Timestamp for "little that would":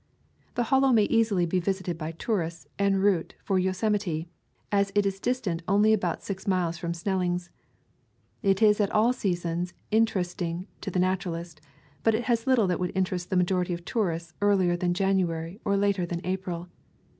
12.47-12.93